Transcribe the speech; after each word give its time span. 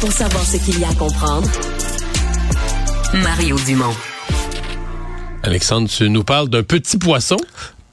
pour 0.00 0.12
savoir 0.12 0.44
ce 0.44 0.56
qu'il 0.56 0.78
y 0.80 0.84
a 0.84 0.88
à 0.88 0.94
comprendre. 0.94 1.48
Mario 3.14 3.56
Dumont. 3.66 3.94
Alexandre, 5.42 5.88
tu 5.88 6.08
nous 6.10 6.24
parles 6.24 6.48
d'un 6.48 6.62
petit 6.62 6.98
poisson 6.98 7.36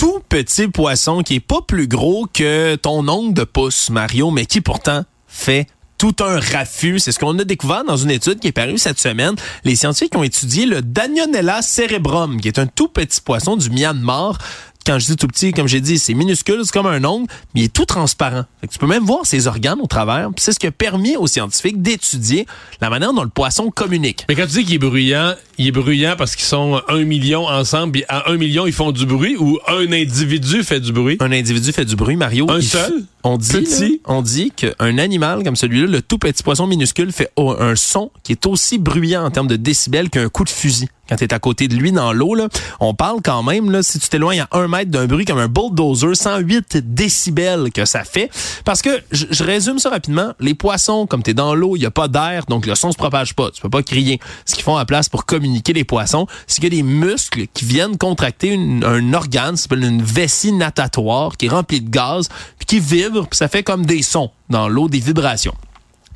tout 0.00 0.20
petit 0.30 0.68
poisson 0.68 1.22
qui 1.22 1.34
est 1.34 1.40
pas 1.40 1.60
plus 1.60 1.86
gros 1.86 2.26
que 2.32 2.74
ton 2.76 3.06
ongle 3.06 3.34
de 3.34 3.44
pouce, 3.44 3.90
Mario, 3.90 4.30
mais 4.30 4.46
qui 4.46 4.62
pourtant 4.62 5.04
fait 5.26 5.66
tout 5.98 6.16
un 6.20 6.40
raffut. 6.40 6.98
C'est 6.98 7.12
ce 7.12 7.18
qu'on 7.18 7.38
a 7.38 7.44
découvert 7.44 7.84
dans 7.84 7.98
une 7.98 8.10
étude 8.10 8.40
qui 8.40 8.48
est 8.48 8.52
parue 8.52 8.78
cette 8.78 8.98
semaine. 8.98 9.34
Les 9.64 9.76
scientifiques 9.76 10.16
ont 10.16 10.22
étudié 10.22 10.64
le 10.64 10.80
Danionella 10.80 11.60
cerebrum, 11.60 12.40
qui 12.40 12.48
est 12.48 12.58
un 12.58 12.66
tout 12.66 12.88
petit 12.88 13.20
poisson 13.20 13.58
du 13.58 13.68
Myanmar 13.68 14.38
quand 14.86 14.98
je 14.98 15.06
dis 15.06 15.16
tout 15.16 15.26
petit, 15.26 15.52
comme 15.52 15.68
j'ai 15.68 15.80
dit, 15.80 15.98
c'est 15.98 16.14
minuscule, 16.14 16.60
c'est 16.64 16.72
comme 16.72 16.86
un 16.86 17.04
ongle, 17.04 17.26
mais 17.54 17.62
il 17.62 17.64
est 17.64 17.72
tout 17.72 17.84
transparent. 17.84 18.44
tu 18.70 18.78
peux 18.78 18.86
même 18.86 19.04
voir 19.04 19.26
ses 19.26 19.46
organes 19.46 19.80
au 19.80 19.86
travers. 19.86 20.30
C'est 20.36 20.52
ce 20.52 20.58
qui 20.58 20.66
a 20.66 20.70
permis 20.70 21.16
aux 21.16 21.26
scientifiques 21.26 21.82
d'étudier 21.82 22.46
la 22.80 22.90
manière 22.90 23.12
dont 23.12 23.22
le 23.22 23.28
poisson 23.28 23.70
communique. 23.70 24.24
Mais 24.28 24.34
quand 24.34 24.46
tu 24.46 24.58
dis 24.58 24.64
qu'il 24.64 24.74
est 24.74 24.78
bruyant, 24.78 25.34
il 25.58 25.68
est 25.68 25.72
bruyant 25.72 26.14
parce 26.16 26.36
qu'ils 26.36 26.46
sont 26.46 26.80
un 26.88 27.04
million 27.04 27.46
ensemble, 27.46 27.92
puis 27.92 28.04
à 28.08 28.30
un 28.30 28.36
million, 28.36 28.66
ils 28.66 28.72
font 28.72 28.92
du 28.92 29.06
bruit, 29.06 29.36
ou 29.38 29.58
un 29.68 29.92
individu 29.92 30.62
fait 30.62 30.80
du 30.80 30.92
bruit? 30.92 31.16
Un 31.20 31.32
individu 31.32 31.72
fait 31.72 31.84
du 31.84 31.96
bruit, 31.96 32.16
Mario. 32.16 32.50
Un 32.50 32.60
seul? 32.60 33.04
On 33.22 33.36
dit, 33.36 34.00
on 34.06 34.22
dit 34.22 34.50
qu'un 34.50 34.96
animal 34.96 35.44
comme 35.44 35.56
celui-là, 35.56 35.86
le 35.86 36.00
tout 36.00 36.16
petit 36.16 36.42
poisson 36.42 36.66
minuscule, 36.66 37.12
fait 37.12 37.30
un 37.36 37.76
son 37.76 38.10
qui 38.22 38.32
est 38.32 38.46
aussi 38.46 38.78
bruyant 38.78 39.24
en 39.24 39.30
termes 39.30 39.48
de 39.48 39.56
décibels 39.56 40.08
qu'un 40.08 40.28
coup 40.28 40.44
de 40.44 40.48
fusil 40.48 40.88
quand 41.10 41.16
tu 41.16 41.24
es 41.24 41.34
à 41.34 41.38
côté 41.38 41.68
de 41.68 41.74
lui 41.74 41.92
dans 41.92 42.12
l'eau. 42.12 42.30
On 42.78 42.94
parle 42.94 43.20
quand 43.22 43.42
même, 43.42 43.70
là, 43.70 43.82
si 43.82 43.98
tu 43.98 44.08
t'éloignes 44.08 44.42
à 44.42 44.48
un 44.52 44.68
mètre 44.68 44.90
d'un 44.90 45.06
bruit 45.06 45.24
comme 45.24 45.38
un 45.38 45.48
bulldozer, 45.48 46.14
108 46.14 46.94
décibels 46.94 47.72
que 47.72 47.84
ça 47.84 48.04
fait. 48.04 48.30
Parce 48.64 48.80
que, 48.80 49.02
je, 49.10 49.42
résume 49.42 49.80
ça 49.80 49.90
rapidement, 49.90 50.32
les 50.38 50.54
poissons, 50.54 51.06
comme 51.06 51.22
tu 51.22 51.32
es 51.32 51.34
dans 51.34 51.54
l'eau, 51.54 51.74
il 51.76 51.80
n'y 51.80 51.86
a 51.86 51.90
pas 51.90 52.06
d'air, 52.06 52.44
donc 52.46 52.66
le 52.66 52.76
son 52.76 52.92
se 52.92 52.96
propage 52.96 53.34
pas. 53.34 53.50
Tu 53.50 53.60
peux 53.60 53.68
pas 53.68 53.82
crier. 53.82 54.20
Ce 54.46 54.54
qu'ils 54.54 54.62
font 54.62 54.76
à 54.76 54.80
la 54.80 54.84
place 54.84 55.08
pour 55.08 55.26
communiquer 55.26 55.72
les 55.72 55.84
poissons, 55.84 56.26
c'est 56.46 56.60
qu'il 56.60 56.72
y 56.72 56.78
a 56.78 56.82
des 56.82 56.88
muscles 56.88 57.46
qui 57.52 57.64
viennent 57.64 57.98
contracter 57.98 58.54
un 58.54 59.12
organe, 59.12 59.56
ça 59.56 59.64
s'appelle 59.64 59.84
une 59.84 60.02
vessie 60.02 60.52
natatoire, 60.52 61.36
qui 61.36 61.46
est 61.46 61.50
remplie 61.50 61.80
de 61.80 61.90
gaz, 61.90 62.28
puis 62.58 62.66
qui 62.66 62.80
vibre, 62.80 63.26
puis 63.26 63.36
ça 63.36 63.48
fait 63.48 63.64
comme 63.64 63.84
des 63.84 64.02
sons 64.02 64.30
dans 64.48 64.68
l'eau, 64.68 64.88
des 64.88 65.00
vibrations. 65.00 65.54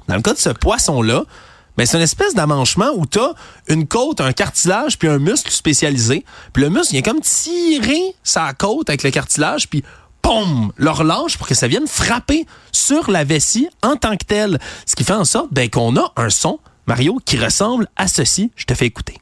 Dans 0.07 0.17
le 0.17 0.23
cas 0.23 0.35
de 0.35 0.39
ce 0.39 0.51
poisson-là, 0.51 1.25
ben 1.77 1.87
c'est 1.87 1.97
une 1.97 2.03
espèce 2.03 2.35
d'amanchement 2.35 2.91
où 2.97 3.07
tu 3.07 3.19
as 3.19 3.33
une 3.69 3.87
côte, 3.87 4.21
un 4.21 4.33
cartilage 4.33 4.99
puis 4.99 5.09
un 5.09 5.19
muscle 5.19 5.51
spécialisé. 5.51 6.25
Puis 6.53 6.63
le 6.63 6.71
muscle, 6.71 6.95
il 6.95 7.03
comme 7.03 7.21
tiré 7.21 8.01
sa 8.23 8.53
côte 8.53 8.89
avec 8.89 9.03
le 9.03 9.11
cartilage 9.11 9.69
puis 9.69 9.83
POUM! 10.23 10.73
le 10.77 10.91
relâche 10.91 11.37
pour 11.37 11.47
que 11.47 11.55
ça 11.55 11.69
vienne 11.69 11.87
frapper 11.87 12.47
sur 12.73 13.11
la 13.11 13.25
vessie 13.25 13.69
en 13.83 13.97
tant 13.97 14.17
que 14.17 14.25
telle. 14.25 14.59
Ce 14.87 14.97
qui 14.97 15.05
fait 15.05 15.13
en 15.13 15.25
sorte 15.25 15.49
ben, 15.53 15.69
qu'on 15.69 15.97
a 15.97 16.13
un 16.17 16.31
son, 16.31 16.61
Mario, 16.87 17.21
qui 17.25 17.37
ressemble 17.37 17.89
à 17.97 18.09
ceci. 18.09 18.51
Je 18.57 18.65
te 18.65 18.75
fais 18.75 18.87
écouter. 18.87 19.19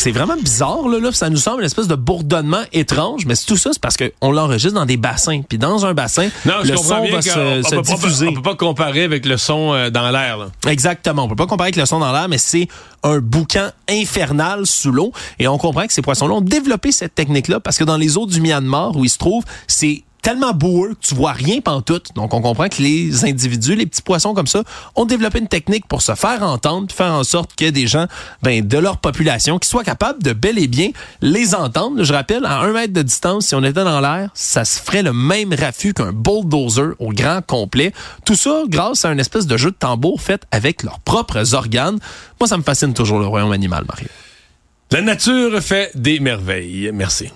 C'est 0.00 0.12
vraiment 0.12 0.36
bizarre 0.36 0.88
là, 0.88 0.98
là, 0.98 1.12
ça 1.12 1.28
nous 1.28 1.36
semble 1.36 1.60
une 1.60 1.66
espèce 1.66 1.86
de 1.86 1.94
bourdonnement 1.94 2.62
étrange, 2.72 3.26
mais 3.26 3.34
tout 3.36 3.58
ça 3.58 3.70
c'est 3.72 3.80
parce 3.80 3.96
qu'on 3.98 4.32
l'enregistre 4.32 4.78
dans 4.78 4.86
des 4.86 4.96
bassins, 4.96 5.42
puis 5.46 5.58
dans 5.58 5.84
un 5.84 5.92
bassin, 5.92 6.30
le 6.46 6.76
son 6.76 7.06
va 7.06 7.20
se, 7.20 7.80
diffuser. 7.82 8.28
on 8.28 8.34
peut 8.34 8.42
pas 8.42 8.54
comparer 8.54 9.02
avec 9.02 9.26
le 9.26 9.36
son 9.36 9.74
euh, 9.74 9.90
dans 9.90 10.10
l'air. 10.10 10.48
Exactement, 10.66 11.24
on 11.24 11.28
peut 11.28 11.36
pas 11.36 11.46
comparer 11.46 11.68
avec 11.68 11.76
le 11.76 11.84
son 11.84 11.98
dans 11.98 12.12
l'air, 12.12 12.28
mais 12.28 12.38
c'est 12.38 12.68
un 13.02 13.18
boucan 13.18 13.70
infernal 13.88 14.66
sous 14.66 14.90
l'eau, 14.90 15.12
et 15.38 15.48
on 15.48 15.58
comprend 15.58 15.86
que 15.86 15.92
ces 15.92 16.02
poissons-là 16.02 16.34
ont 16.34 16.40
développé 16.40 16.92
cette 16.92 17.14
technique-là 17.14 17.60
parce 17.60 17.76
que 17.76 17.84
dans 17.84 17.98
les 17.98 18.16
eaux 18.16 18.26
du 18.26 18.40
Myanmar 18.40 18.96
où 18.96 19.04
ils 19.04 19.10
se 19.10 19.18
trouvent, 19.18 19.44
c'est 19.66 20.02
tellement 20.22 20.52
boueux 20.52 20.94
que 20.94 21.06
tu 21.08 21.14
vois 21.14 21.32
rien 21.32 21.60
pantoute. 21.60 22.08
Donc, 22.14 22.34
on 22.34 22.40
comprend 22.40 22.68
que 22.68 22.82
les 22.82 23.24
individus, 23.24 23.74
les 23.74 23.86
petits 23.86 24.02
poissons 24.02 24.34
comme 24.34 24.46
ça, 24.46 24.62
ont 24.96 25.04
développé 25.04 25.38
une 25.38 25.48
technique 25.48 25.86
pour 25.86 26.02
se 26.02 26.14
faire 26.14 26.42
entendre, 26.42 26.92
faire 26.92 27.12
en 27.12 27.24
sorte 27.24 27.54
que 27.54 27.70
des 27.70 27.86
gens 27.86 28.06
ben, 28.42 28.66
de 28.66 28.78
leur 28.78 28.98
population 28.98 29.58
qui 29.58 29.68
soient 29.68 29.84
capables 29.84 30.22
de 30.22 30.32
bel 30.32 30.58
et 30.58 30.68
bien 30.68 30.90
les 31.20 31.54
entendre. 31.54 32.02
Je 32.02 32.12
rappelle, 32.12 32.44
à 32.44 32.60
un 32.60 32.72
mètre 32.72 32.92
de 32.92 33.02
distance, 33.02 33.46
si 33.46 33.54
on 33.54 33.62
était 33.62 33.84
dans 33.84 34.00
l'air, 34.00 34.30
ça 34.34 34.64
se 34.64 34.80
ferait 34.80 35.02
le 35.02 35.12
même 35.12 35.54
raffut 35.54 35.94
qu'un 35.94 36.12
bulldozer 36.12 36.94
au 36.98 37.12
grand 37.12 37.40
complet. 37.46 37.92
Tout 38.24 38.36
ça 38.36 38.62
grâce 38.68 39.04
à 39.04 39.12
une 39.12 39.20
espèce 39.20 39.46
de 39.46 39.56
jeu 39.56 39.70
de 39.70 39.76
tambour 39.76 40.20
fait 40.20 40.42
avec 40.50 40.82
leurs 40.82 41.00
propres 41.00 41.54
organes. 41.54 41.98
Moi, 42.38 42.48
ça 42.48 42.56
me 42.56 42.62
fascine 42.62 42.94
toujours 42.94 43.18
le 43.18 43.26
royaume 43.26 43.52
animal, 43.52 43.84
Mario. 43.86 44.08
La 44.90 45.02
nature 45.02 45.60
fait 45.60 45.92
des 45.94 46.18
merveilles. 46.18 46.90
Merci. 46.92 47.30